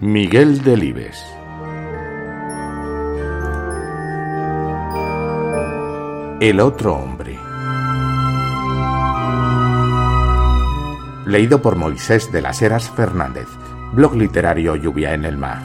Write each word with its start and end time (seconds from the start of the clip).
Miguel 0.00 0.60
Delibes. 0.64 1.24
El 6.40 6.58
otro 6.58 6.96
hombre. 6.96 7.38
Leído 11.26 11.62
por 11.62 11.76
Moisés 11.76 12.32
de 12.32 12.42
las 12.42 12.60
Heras 12.60 12.90
Fernández, 12.90 13.46
blog 13.92 14.16
literario 14.16 14.74
Lluvia 14.74 15.14
en 15.14 15.24
el 15.24 15.38
Mar. 15.38 15.62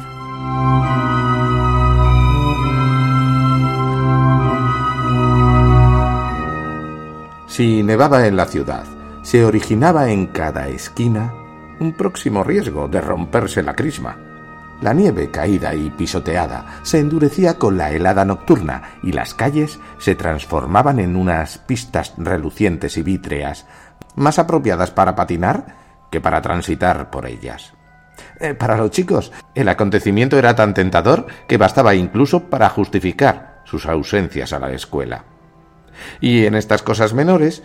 Si 7.48 7.82
nevaba 7.82 8.28
en 8.28 8.38
la 8.38 8.46
ciudad, 8.46 8.86
se 9.24 9.44
originaba 9.44 10.12
en 10.12 10.28
cada 10.28 10.68
esquina 10.68 11.34
un 11.80 11.94
próximo 11.94 12.44
riesgo 12.44 12.88
de 12.88 13.02
romperse 13.02 13.64
la 13.64 13.76
crisma. 13.76 14.18
La 14.82 14.94
nieve 14.94 15.30
caída 15.30 15.76
y 15.76 15.90
pisoteada 15.90 16.80
se 16.84 17.00
endurecía 17.00 17.56
con 17.56 17.78
la 17.78 17.92
helada 17.92 18.24
nocturna 18.24 18.94
y 19.04 19.12
las 19.12 19.34
calles 19.34 19.80
se 19.98 20.16
transformaban 20.16 21.00
en 21.00 21.16
unas 21.16 21.58
pistas 21.58 22.14
relucientes 22.18 22.98
y 22.98 23.04
vítreas, 23.04 23.66
más 24.16 24.40
apropiadas 24.40 24.92
para 24.92 25.16
patinar 25.16 25.76
que 26.10 26.22
para 26.22 26.42
transitar 26.42 27.10
por 27.10 27.26
ellas. 27.26 27.74
Eh, 28.40 28.54
para 28.54 28.78
los 28.78 28.92
chicos, 28.92 29.32
el 29.54 29.68
acontecimiento 29.68 30.38
era 30.38 30.56
tan 30.56 30.74
tentador 30.74 31.28
que 31.48 31.58
bastaba 31.58 31.96
incluso 31.96 32.50
para 32.50 32.70
justificar 32.70 33.62
sus 33.66 33.86
ausencias 33.86 34.54
a 34.54 34.60
la 34.60 34.72
escuela. 34.72 35.26
Y 36.22 36.46
en 36.46 36.56
estas 36.56 36.82
cosas 36.82 37.14
menores, 37.14 37.64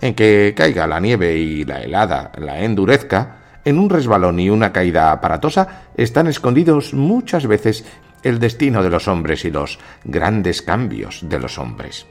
en 0.00 0.14
que 0.14 0.54
caiga 0.56 0.86
la 0.86 1.00
nieve 1.00 1.36
y 1.36 1.64
la 1.64 1.82
helada 1.82 2.32
la 2.38 2.60
endurezca, 2.60 3.45
en 3.66 3.80
un 3.80 3.90
resbalón 3.90 4.38
y 4.38 4.48
una 4.48 4.72
caída 4.72 5.10
aparatosa 5.10 5.82
están 5.96 6.28
escondidos 6.28 6.94
muchas 6.94 7.48
veces 7.48 7.84
el 8.22 8.38
destino 8.38 8.82
de 8.82 8.90
los 8.90 9.08
hombres 9.08 9.44
y 9.44 9.50
los 9.50 9.80
grandes 10.04 10.62
cambios 10.62 11.28
de 11.28 11.40
los 11.40 11.58
hombres. 11.58 12.06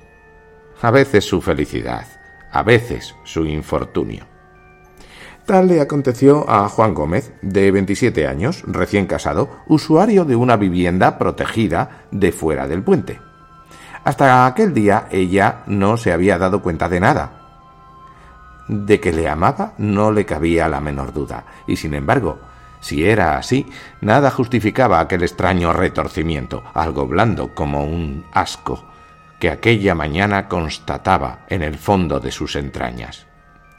A 0.82 0.92
veces 0.92 1.24
su 1.24 1.42
felicidad, 1.42 2.06
a 2.52 2.62
veces 2.62 3.16
su 3.24 3.46
infortunio. 3.46 4.28
Tal 5.46 5.68
le 5.68 5.80
aconteció 5.80 6.50
a 6.50 6.68
Juan 6.68 6.94
Gómez, 6.94 7.32
de 7.42 7.72
27 7.72 8.28
años, 8.28 8.64
recién 8.68 9.06
casado, 9.06 9.62
usuario 9.68 10.26
de 10.26 10.36
una 10.36 10.58
vivienda 10.58 11.18
protegida 11.18 12.06
de 12.12 12.34
fuera 12.34 12.68
del 12.68 12.84
puente. 12.84 13.22
Hasta 14.04 14.46
aquel 14.46 14.74
día 14.74 15.08
ella 15.10 15.64
no 15.68 15.96
se 15.96 16.12
había 16.12 16.38
dado 16.38 16.62
cuenta 16.62 16.90
de 16.90 17.00
nada, 17.00 17.45
de 18.68 19.00
que 19.00 19.12
le 19.12 19.30
amaba 19.30 19.74
no 19.78 20.12
le 20.12 20.26
cabía 20.26 20.68
la 20.68 20.82
menor 20.82 21.14
duda, 21.14 21.46
y 21.68 21.78
sin 21.78 21.94
embargo, 21.94 22.40
si 22.86 23.04
era 23.04 23.38
así, 23.38 23.66
nada 24.02 24.30
justificaba 24.30 25.00
aquel 25.00 25.24
extraño 25.24 25.74
retorcimiento, 25.74 26.64
algo 26.74 27.08
blando 27.08 27.56
como 27.56 27.84
un 27.84 28.26
asco, 28.32 28.86
que 29.40 29.50
aquella 29.50 29.96
mañana 29.96 30.48
constataba 30.48 31.40
en 31.50 31.64
el 31.64 31.80
fondo 31.80 32.20
de 32.20 32.32
sus 32.32 32.56
entrañas. 32.56 33.26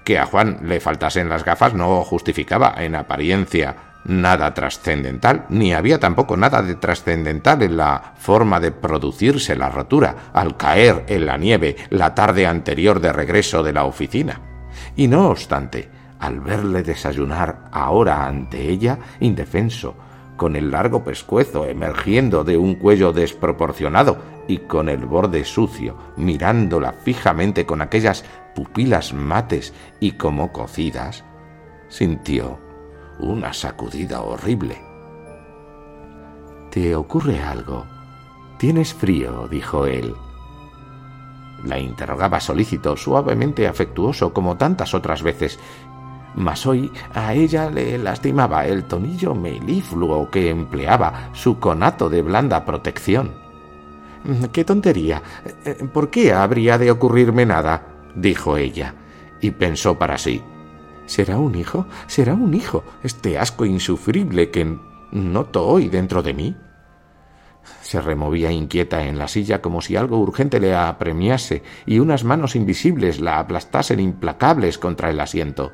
Que 0.04 0.18
a 0.18 0.26
Juan 0.26 0.58
le 0.62 0.80
faltasen 0.80 1.28
las 1.28 1.44
gafas 1.44 1.74
no 1.74 2.02
justificaba 2.02 2.74
en 2.78 2.94
apariencia 2.96 3.76
nada 4.04 4.54
trascendental, 4.54 5.46
ni 5.48 5.72
había 5.72 6.00
tampoco 6.00 6.36
nada 6.36 6.62
de 6.62 6.74
trascendental 6.74 7.62
en 7.62 7.76
la 7.76 8.14
forma 8.16 8.60
de 8.60 8.72
producirse 8.72 9.56
la 9.56 9.68
rotura 9.68 10.30
al 10.32 10.56
caer 10.56 11.04
en 11.08 11.26
la 11.26 11.36
nieve 11.36 11.76
la 11.90 12.14
tarde 12.14 12.46
anterior 12.46 13.00
de 13.00 13.12
regreso 13.12 13.62
de 13.62 13.72
la 13.72 13.84
oficina. 13.84 14.55
Y 14.96 15.08
no 15.08 15.28
obstante, 15.28 15.88
al 16.18 16.40
verle 16.40 16.82
desayunar 16.82 17.68
ahora 17.72 18.26
ante 18.26 18.68
ella, 18.70 18.98
indefenso, 19.20 19.94
con 20.36 20.54
el 20.56 20.70
largo 20.70 21.02
pescuezo 21.02 21.66
emergiendo 21.66 22.44
de 22.44 22.56
un 22.56 22.74
cuello 22.74 23.12
desproporcionado 23.12 24.18
y 24.48 24.58
con 24.58 24.88
el 24.88 25.04
borde 25.06 25.44
sucio, 25.44 25.96
mirándola 26.16 26.92
fijamente 26.92 27.66
con 27.66 27.80
aquellas 27.80 28.24
pupilas 28.54 29.12
mates 29.12 29.74
y 30.00 30.12
como 30.12 30.52
cocidas, 30.52 31.24
sintió 31.88 32.58
una 33.18 33.52
sacudida 33.52 34.20
horrible. 34.20 34.80
¿Te 36.70 36.94
ocurre 36.94 37.40
algo? 37.42 37.86
¿Tienes 38.58 38.92
frío? 38.92 39.48
dijo 39.48 39.86
él. 39.86 40.14
La 41.64 41.78
interrogaba 41.78 42.40
solícito, 42.40 42.96
suavemente 42.96 43.66
afectuoso, 43.66 44.32
como 44.32 44.56
tantas 44.56 44.94
otras 44.94 45.22
veces. 45.22 45.58
Mas 46.34 46.66
hoy 46.66 46.92
a 47.14 47.34
ella 47.34 47.70
le 47.70 47.96
lastimaba 47.98 48.66
el 48.66 48.84
tonillo 48.84 49.34
melifluo 49.34 50.30
que 50.30 50.50
empleaba, 50.50 51.30
su 51.32 51.58
conato 51.58 52.10
de 52.10 52.22
blanda 52.22 52.64
protección. 52.64 53.32
¡Qué 54.52 54.64
tontería! 54.64 55.22
¿Por 55.92 56.10
qué 56.10 56.32
habría 56.32 56.78
de 56.78 56.90
ocurrirme 56.90 57.46
nada? 57.46 57.86
dijo 58.14 58.56
ella, 58.56 58.94
y 59.40 59.50
pensó 59.52 59.98
para 59.98 60.18
sí. 60.18 60.42
¿Será 61.06 61.38
un 61.38 61.54
hijo? 61.54 61.86
¿Será 62.06 62.34
un 62.34 62.52
hijo? 62.52 62.84
Este 63.02 63.38
asco 63.38 63.64
insufrible 63.64 64.50
que 64.50 64.78
noto 65.12 65.66
hoy 65.66 65.88
dentro 65.88 66.22
de 66.22 66.34
mí. 66.34 66.56
Se 67.82 68.00
removía 68.00 68.50
inquieta 68.50 69.04
en 69.04 69.18
la 69.18 69.28
silla 69.28 69.62
como 69.62 69.80
si 69.80 69.96
algo 69.96 70.18
urgente 70.18 70.60
le 70.60 70.74
apremiase 70.74 71.62
y 71.86 71.98
unas 71.98 72.24
manos 72.24 72.56
invisibles 72.56 73.20
la 73.20 73.38
aplastasen 73.38 74.00
implacables 74.00 74.78
contra 74.78 75.10
el 75.10 75.20
asiento. 75.20 75.72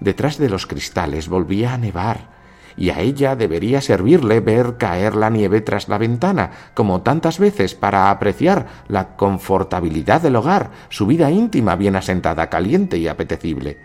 Detrás 0.00 0.38
de 0.38 0.48
los 0.48 0.66
cristales 0.66 1.28
volvía 1.28 1.74
a 1.74 1.78
nevar, 1.78 2.36
y 2.76 2.90
a 2.90 3.00
ella 3.00 3.34
debería 3.36 3.80
servirle 3.80 4.40
ver 4.40 4.76
caer 4.76 5.16
la 5.16 5.30
nieve 5.30 5.62
tras 5.62 5.88
la 5.88 5.98
ventana, 5.98 6.50
como 6.74 7.00
tantas 7.02 7.38
veces 7.38 7.74
para 7.74 8.10
apreciar 8.10 8.66
la 8.88 9.16
confortabilidad 9.16 10.20
del 10.20 10.36
hogar, 10.36 10.70
su 10.90 11.06
vida 11.06 11.30
íntima 11.30 11.76
bien 11.76 11.96
asentada, 11.96 12.50
caliente 12.50 12.98
y 12.98 13.08
apetecible. 13.08 13.78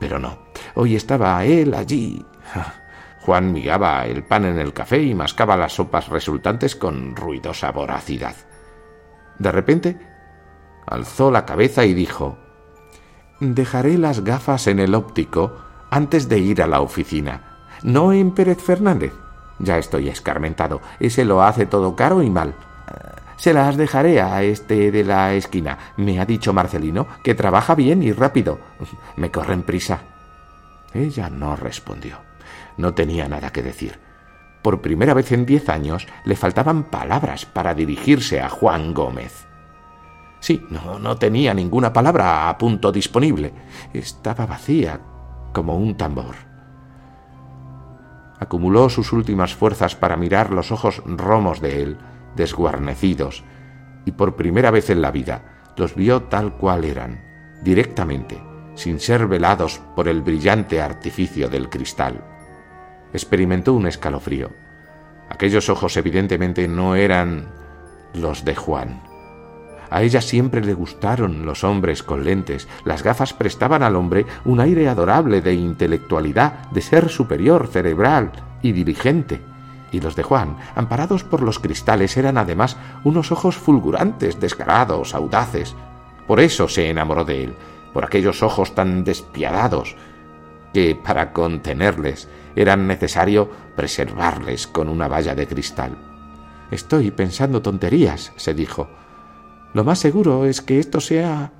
Pero 0.00 0.18
no, 0.18 0.38
hoy 0.74 0.96
estaba 0.96 1.44
él 1.44 1.74
allí, 1.74 2.24
Juan 3.28 3.52
migaba 3.52 4.06
el 4.06 4.24
pan 4.24 4.46
en 4.46 4.58
el 4.58 4.72
café 4.72 5.02
y 5.02 5.14
mascaba 5.14 5.54
las 5.54 5.74
sopas 5.74 6.08
resultantes 6.08 6.74
con 6.74 7.14
ruidosa 7.14 7.70
voracidad. 7.72 8.34
De 9.38 9.52
repente, 9.52 9.98
alzó 10.86 11.30
la 11.30 11.44
cabeza 11.44 11.84
y 11.84 11.92
dijo 11.92 12.38
Dejaré 13.38 13.98
las 13.98 14.24
gafas 14.24 14.66
en 14.66 14.78
el 14.78 14.94
óptico 14.94 15.58
antes 15.90 16.30
de 16.30 16.38
ir 16.38 16.62
a 16.62 16.66
la 16.66 16.80
oficina. 16.80 17.66
No 17.82 18.14
en 18.14 18.30
Pérez 18.30 18.62
Fernández. 18.62 19.12
Ya 19.58 19.76
estoy 19.76 20.08
escarmentado. 20.08 20.80
Ese 20.98 21.26
lo 21.26 21.42
hace 21.42 21.66
todo 21.66 21.94
caro 21.96 22.22
y 22.22 22.30
mal. 22.30 22.54
Se 23.36 23.52
las 23.52 23.76
dejaré 23.76 24.22
a 24.22 24.42
este 24.42 24.90
de 24.90 25.04
la 25.04 25.34
esquina. 25.34 25.76
Me 25.98 26.18
ha 26.18 26.24
dicho 26.24 26.54
Marcelino 26.54 27.06
que 27.22 27.34
trabaja 27.34 27.74
bien 27.74 28.02
y 28.02 28.10
rápido. 28.10 28.58
Me 29.16 29.30
corren 29.30 29.64
prisa. 29.64 30.00
Ella 30.94 31.28
no 31.28 31.56
respondió. 31.56 32.27
No 32.78 32.94
tenía 32.94 33.28
nada 33.28 33.50
que 33.50 33.62
decir. 33.62 33.98
Por 34.62 34.80
primera 34.80 35.12
vez 35.12 35.32
en 35.32 35.44
diez 35.44 35.68
años 35.68 36.06
le 36.24 36.36
faltaban 36.36 36.84
palabras 36.84 37.44
para 37.44 37.74
dirigirse 37.74 38.40
a 38.40 38.48
Juan 38.48 38.94
Gómez. 38.94 39.46
Sí, 40.40 40.64
no, 40.70 40.98
no 40.98 41.16
tenía 41.16 41.52
ninguna 41.52 41.92
palabra 41.92 42.48
a 42.48 42.56
punto 42.56 42.92
disponible. 42.92 43.52
Estaba 43.92 44.46
vacía 44.46 45.00
como 45.52 45.76
un 45.76 45.96
tambor. 45.96 46.36
Acumuló 48.38 48.88
sus 48.88 49.12
últimas 49.12 49.54
fuerzas 49.54 49.96
para 49.96 50.16
mirar 50.16 50.52
los 50.52 50.70
ojos 50.70 51.02
romos 51.04 51.60
de 51.60 51.82
él, 51.82 51.98
desguarnecidos, 52.36 53.42
y 54.04 54.12
por 54.12 54.36
primera 54.36 54.70
vez 54.70 54.90
en 54.90 55.02
la 55.02 55.10
vida 55.10 55.72
los 55.76 55.96
vio 55.96 56.22
tal 56.24 56.54
cual 56.54 56.84
eran, 56.84 57.20
directamente, 57.64 58.40
sin 58.76 59.00
ser 59.00 59.26
velados 59.26 59.80
por 59.96 60.06
el 60.06 60.22
brillante 60.22 60.80
artificio 60.80 61.48
del 61.48 61.68
cristal 61.68 62.37
experimentó 63.12 63.74
un 63.74 63.86
escalofrío. 63.86 64.50
Aquellos 65.28 65.68
ojos 65.68 65.96
evidentemente 65.96 66.68
no 66.68 66.94
eran 66.94 67.48
los 68.14 68.44
de 68.44 68.54
Juan. 68.54 69.02
A 69.90 70.02
ella 70.02 70.20
siempre 70.20 70.62
le 70.62 70.74
gustaron 70.74 71.46
los 71.46 71.64
hombres 71.64 72.02
con 72.02 72.24
lentes. 72.24 72.68
Las 72.84 73.02
gafas 73.02 73.32
prestaban 73.32 73.82
al 73.82 73.96
hombre 73.96 74.26
un 74.44 74.60
aire 74.60 74.88
adorable 74.88 75.40
de 75.40 75.54
intelectualidad, 75.54 76.68
de 76.70 76.82
ser 76.82 77.08
superior, 77.08 77.68
cerebral 77.68 78.32
y 78.62 78.72
dirigente. 78.72 79.40
Y 79.90 80.00
los 80.00 80.14
de 80.14 80.22
Juan, 80.22 80.58
amparados 80.74 81.24
por 81.24 81.42
los 81.42 81.58
cristales, 81.58 82.16
eran 82.18 82.36
además 82.36 82.76
unos 83.04 83.32
ojos 83.32 83.56
fulgurantes, 83.56 84.38
descarados, 84.38 85.14
audaces. 85.14 85.74
Por 86.26 86.40
eso 86.40 86.68
se 86.68 86.90
enamoró 86.90 87.24
de 87.24 87.44
él, 87.44 87.54
por 87.94 88.04
aquellos 88.04 88.42
ojos 88.42 88.74
tan 88.74 89.04
despiadados, 89.04 89.96
que 90.72 90.94
para 90.94 91.32
contenerles 91.32 92.28
era 92.56 92.76
necesario 92.76 93.50
preservarles 93.76 94.66
con 94.66 94.88
una 94.88 95.08
valla 95.08 95.34
de 95.34 95.46
cristal. 95.46 95.96
Estoy 96.70 97.10
pensando 97.10 97.62
tonterías, 97.62 98.32
se 98.36 98.54
dijo. 98.54 98.88
Lo 99.74 99.84
más 99.84 99.98
seguro 99.98 100.44
es 100.44 100.60
que 100.60 100.78
esto 100.78 101.00
sea 101.00 101.52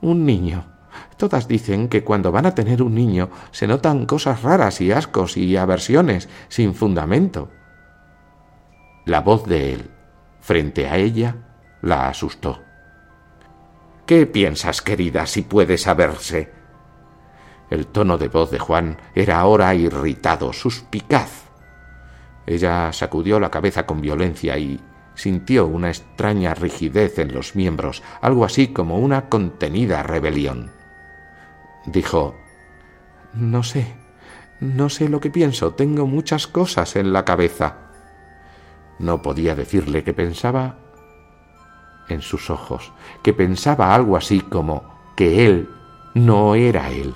un 0.00 0.24
niño. 0.26 0.64
Todas 1.16 1.46
dicen 1.48 1.88
que 1.88 2.02
cuando 2.02 2.32
van 2.32 2.46
a 2.46 2.54
tener 2.54 2.82
un 2.82 2.94
niño 2.94 3.30
se 3.50 3.66
notan 3.66 4.06
cosas 4.06 4.42
raras 4.42 4.80
y 4.80 4.92
ascos 4.92 5.36
y 5.36 5.56
aversiones 5.56 6.28
sin 6.48 6.74
fundamento. 6.74 7.50
La 9.04 9.20
voz 9.20 9.46
de 9.46 9.74
él, 9.74 9.90
frente 10.40 10.88
a 10.88 10.96
ella, 10.96 11.36
la 11.80 12.08
asustó. 12.08 12.60
¿Qué 14.06 14.26
piensas, 14.26 14.82
querida, 14.82 15.26
si 15.26 15.42
puede 15.42 15.78
saberse? 15.78 16.61
El 17.72 17.86
tono 17.86 18.18
de 18.18 18.28
voz 18.28 18.50
de 18.50 18.58
Juan 18.58 18.98
era 19.14 19.40
ahora 19.40 19.74
irritado, 19.74 20.52
suspicaz. 20.52 21.44
Ella 22.44 22.92
sacudió 22.92 23.40
la 23.40 23.50
cabeza 23.50 23.86
con 23.86 24.02
violencia 24.02 24.58
y 24.58 24.78
sintió 25.14 25.66
una 25.66 25.88
extraña 25.88 26.52
rigidez 26.52 27.18
en 27.18 27.32
los 27.32 27.56
miembros, 27.56 28.02
algo 28.20 28.44
así 28.44 28.68
como 28.68 28.98
una 28.98 29.30
contenida 29.30 30.02
rebelión. 30.02 30.70
Dijo 31.86 32.34
No 33.32 33.62
sé, 33.62 33.94
no 34.60 34.90
sé 34.90 35.08
lo 35.08 35.20
que 35.20 35.30
pienso, 35.30 35.72
tengo 35.72 36.06
muchas 36.06 36.46
cosas 36.46 36.94
en 36.96 37.14
la 37.14 37.24
cabeza. 37.24 37.76
No 38.98 39.22
podía 39.22 39.54
decirle 39.54 40.04
que 40.04 40.12
pensaba 40.12 40.76
en 42.10 42.20
sus 42.20 42.50
ojos, 42.50 42.92
que 43.22 43.32
pensaba 43.32 43.94
algo 43.94 44.18
así 44.18 44.42
como 44.42 44.84
que 45.16 45.46
él 45.46 45.70
no 46.12 46.54
era 46.54 46.90
él, 46.90 47.14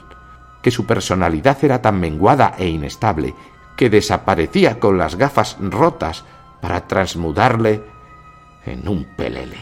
que 0.66 0.72
su 0.72 0.84
personalidad 0.84 1.58
era 1.62 1.80
tan 1.80 2.00
menguada 2.00 2.56
e 2.58 2.66
inestable, 2.66 3.36
que 3.76 3.88
desaparecía 3.88 4.80
con 4.80 4.98
las 4.98 5.14
gafas 5.14 5.58
rotas 5.60 6.24
para 6.60 6.88
transmudarle 6.88 7.84
en 8.64 8.88
un 8.88 9.04
pelele. 9.16 9.58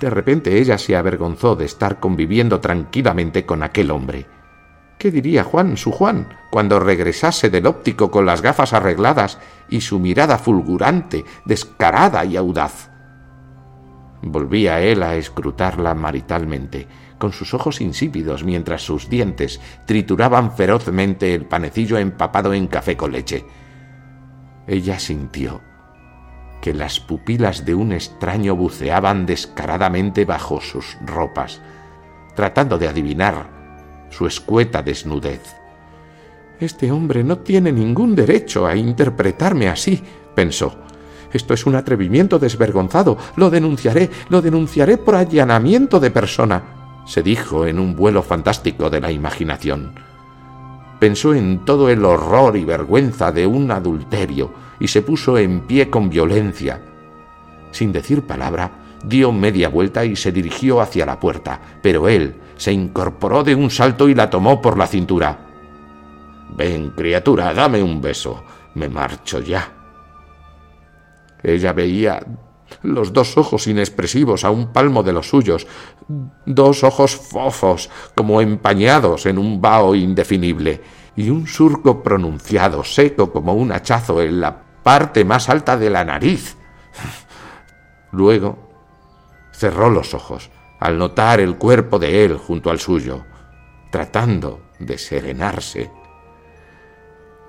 De 0.00 0.10
repente 0.10 0.58
ella 0.58 0.78
se 0.78 0.96
avergonzó 0.96 1.54
de 1.54 1.66
estar 1.66 2.00
conviviendo 2.00 2.58
tranquilamente 2.58 3.46
con 3.46 3.62
aquel 3.62 3.92
hombre. 3.92 4.26
¿Qué 4.98 5.12
diría 5.12 5.44
Juan, 5.44 5.76
su 5.76 5.92
Juan, 5.92 6.26
cuando 6.50 6.80
regresase 6.80 7.48
del 7.48 7.68
óptico 7.68 8.10
con 8.10 8.26
las 8.26 8.42
gafas 8.42 8.72
arregladas 8.72 9.38
y 9.68 9.82
su 9.82 10.00
mirada 10.00 10.38
fulgurante, 10.38 11.24
descarada 11.44 12.24
y 12.24 12.36
audaz? 12.36 12.90
Volvía 14.22 14.80
él 14.80 15.04
a 15.04 15.14
escrutarla 15.14 15.94
maritalmente, 15.94 16.88
con 17.18 17.32
sus 17.32 17.52
ojos 17.54 17.80
insípidos 17.80 18.44
mientras 18.44 18.82
sus 18.82 19.08
dientes 19.08 19.60
trituraban 19.86 20.52
ferozmente 20.52 21.34
el 21.34 21.44
panecillo 21.44 21.98
empapado 21.98 22.54
en 22.54 22.66
café 22.66 22.96
con 22.96 23.12
leche. 23.12 23.44
Ella 24.66 24.98
sintió 24.98 25.60
que 26.60 26.74
las 26.74 27.00
pupilas 27.00 27.64
de 27.64 27.74
un 27.74 27.92
extraño 27.92 28.56
buceaban 28.56 29.26
descaradamente 29.26 30.24
bajo 30.24 30.60
sus 30.60 30.96
ropas, 31.04 31.60
tratando 32.34 32.78
de 32.78 32.88
adivinar 32.88 34.06
su 34.10 34.26
escueta 34.26 34.82
desnudez. 34.82 35.54
Este 36.60 36.90
hombre 36.90 37.22
no 37.22 37.38
tiene 37.38 37.70
ningún 37.70 38.16
derecho 38.16 38.66
a 38.66 38.74
interpretarme 38.74 39.68
así, 39.68 40.02
pensó. 40.34 40.76
Esto 41.32 41.54
es 41.54 41.66
un 41.66 41.76
atrevimiento 41.76 42.38
desvergonzado. 42.38 43.16
Lo 43.36 43.50
denunciaré, 43.50 44.10
lo 44.28 44.42
denunciaré 44.42 44.96
por 44.96 45.14
allanamiento 45.14 46.00
de 46.00 46.10
persona, 46.10 46.77
se 47.08 47.22
dijo 47.22 47.66
en 47.66 47.78
un 47.78 47.96
vuelo 47.96 48.22
fantástico 48.22 48.90
de 48.90 49.00
la 49.00 49.10
imaginación. 49.10 49.94
Pensó 51.00 51.32
en 51.32 51.64
todo 51.64 51.88
el 51.88 52.04
horror 52.04 52.54
y 52.54 52.64
vergüenza 52.64 53.32
de 53.32 53.46
un 53.46 53.70
adulterio 53.70 54.52
y 54.78 54.88
se 54.88 55.00
puso 55.00 55.38
en 55.38 55.60
pie 55.60 55.88
con 55.88 56.10
violencia. 56.10 56.82
Sin 57.70 57.92
decir 57.92 58.26
palabra, 58.26 58.70
dio 59.02 59.32
media 59.32 59.70
vuelta 59.70 60.04
y 60.04 60.16
se 60.16 60.32
dirigió 60.32 60.82
hacia 60.82 61.06
la 61.06 61.18
puerta, 61.18 61.58
pero 61.80 62.08
él 62.08 62.34
se 62.56 62.72
incorporó 62.72 63.42
de 63.42 63.54
un 63.54 63.70
salto 63.70 64.06
y 64.10 64.14
la 64.14 64.28
tomó 64.28 64.60
por 64.60 64.76
la 64.76 64.86
cintura. 64.86 65.38
Ven, 66.56 66.90
criatura, 66.90 67.54
dame 67.54 67.82
un 67.82 68.02
beso. 68.02 68.44
Me 68.74 68.90
marcho 68.90 69.40
ya. 69.40 69.66
Ella 71.42 71.72
veía 71.72 72.20
los 72.82 73.12
dos 73.12 73.36
ojos 73.36 73.66
inexpresivos 73.66 74.44
a 74.44 74.50
un 74.50 74.72
palmo 74.72 75.02
de 75.02 75.12
los 75.12 75.28
suyos, 75.28 75.66
dos 76.46 76.84
ojos 76.84 77.16
fofos, 77.16 77.90
como 78.14 78.40
empañados 78.40 79.26
en 79.26 79.38
un 79.38 79.60
vaho 79.60 79.94
indefinible, 79.94 80.80
y 81.16 81.30
un 81.30 81.46
surco 81.46 82.02
pronunciado, 82.02 82.84
seco 82.84 83.32
como 83.32 83.54
un 83.54 83.72
hachazo 83.72 84.22
en 84.22 84.40
la 84.40 84.62
parte 84.82 85.24
más 85.24 85.48
alta 85.48 85.76
de 85.76 85.90
la 85.90 86.04
nariz. 86.04 86.56
Luego 88.12 88.70
cerró 89.52 89.90
los 89.90 90.14
ojos 90.14 90.50
al 90.78 90.96
notar 90.96 91.40
el 91.40 91.56
cuerpo 91.56 91.98
de 91.98 92.24
él 92.24 92.36
junto 92.36 92.70
al 92.70 92.78
suyo, 92.78 93.24
tratando 93.90 94.60
de 94.78 94.96
serenarse. 94.96 95.90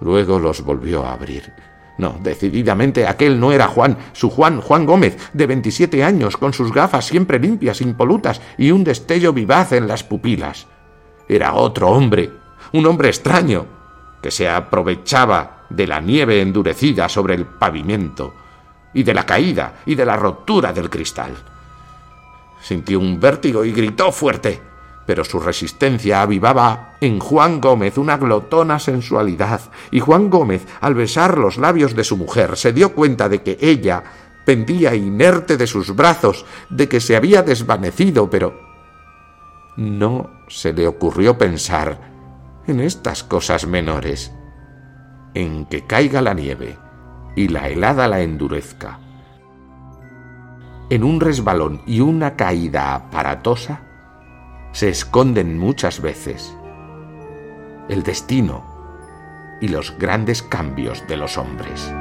Luego 0.02 0.40
los 0.40 0.64
volvió 0.64 1.06
a 1.06 1.14
abrir 1.14 1.54
no, 2.00 2.18
decididamente 2.24 3.06
aquel 3.06 3.40
no 3.42 3.52
era 3.52 3.68
Juan, 3.68 3.98
su 4.14 4.30
Juan, 4.30 4.62
Juan 4.62 4.86
Gómez, 4.86 5.18
de 5.34 5.46
veintisiete 5.46 6.02
años, 6.04 6.38
con 6.38 6.54
sus 6.54 6.72
gafas 6.72 7.06
siempre 7.06 7.40
limpias, 7.40 7.82
impolutas 7.82 8.42
y 8.58 8.72
un 8.72 8.86
destello 8.86 9.34
vivaz 9.34 9.74
en 9.74 9.86
las 9.86 10.04
pupilas. 10.04 10.66
Era 11.28 11.54
otro 11.56 11.90
hombre, 11.90 12.32
un 12.72 12.86
hombre 12.86 13.10
extraño, 13.10 13.66
que 14.22 14.32
se 14.32 14.48
aprovechaba 14.48 15.66
de 15.70 15.88
la 15.88 16.00
nieve 16.00 16.42
endurecida 16.42 17.10
sobre 17.10 17.36
el 17.36 17.46
pavimento, 17.46 18.34
y 18.94 19.04
de 19.04 19.14
la 19.14 19.26
caída 19.26 19.82
y 19.86 19.96
de 19.96 20.06
la 20.06 20.16
rotura 20.16 20.72
del 20.72 20.90
cristal. 20.90 21.36
Sintió 22.62 22.98
un 22.98 23.20
vértigo 23.20 23.66
y 23.66 23.74
gritó 23.74 24.14
fuerte 24.14 24.69
pero 25.10 25.26
su 25.26 25.40
resistencia 25.40 26.22
avivaba 26.22 26.94
en 27.02 27.18
Juan 27.18 27.60
Gómez 27.60 27.98
una 27.98 28.18
glotona 28.18 28.78
sensualidad, 28.78 29.60
y 29.90 30.02
Juan 30.02 30.30
Gómez, 30.30 30.68
al 30.82 30.94
besar 30.94 31.40
los 31.40 31.58
labios 31.58 31.96
de 31.96 32.04
su 32.04 32.16
mujer, 32.16 32.56
se 32.58 32.74
dio 32.74 32.94
cuenta 32.94 33.28
de 33.28 33.42
que 33.42 33.58
ella 33.60 34.04
pendía 34.46 34.94
inerte 34.94 35.58
de 35.58 35.66
sus 35.66 35.96
brazos, 35.96 36.46
de 36.70 36.88
que 36.88 37.00
se 37.00 37.16
había 37.16 37.42
desvanecido, 37.42 38.30
pero 38.30 38.62
no 39.78 40.30
se 40.48 40.74
le 40.74 40.86
ocurrió 40.86 41.40
pensar 41.40 42.00
en 42.68 42.80
estas 42.80 43.24
cosas 43.24 43.66
menores, 43.66 44.32
en 45.34 45.66
que 45.66 45.88
caiga 45.88 46.22
la 46.22 46.36
nieve 46.36 46.78
y 47.36 47.48
la 47.48 47.68
helada 47.68 48.08
la 48.08 48.22
endurezca. 48.22 49.00
En 50.92 51.04
un 51.04 51.20
resbalón 51.20 51.82
y 51.88 52.00
una 52.00 52.36
caída 52.36 52.94
aparatosa, 52.94 53.89
se 54.72 54.90
esconden 54.90 55.58
muchas 55.58 56.02
veces 56.02 56.56
el 57.90 58.04
destino 58.04 58.64
y 59.62 59.68
los 59.68 59.98
grandes 59.98 60.42
cambios 60.44 61.06
de 61.08 61.18
los 61.18 61.38
hombres. 61.38 61.92